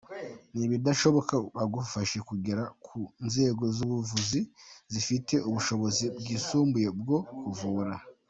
Nibidashoboka 0.57 1.33
bagufashe 1.55 2.17
kugera 2.29 2.63
ku 2.85 2.97
nzego 3.27 3.63
z’ubuvuzi 3.75 4.41
zifite 4.93 5.33
ubushobozi 5.47 6.05
bwisumbuye 6.19 6.89
bwo 6.99 7.19
kuvura”. 7.43 7.93